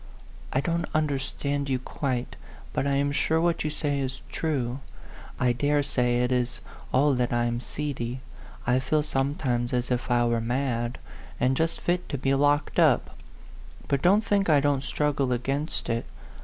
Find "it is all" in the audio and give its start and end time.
6.23-7.13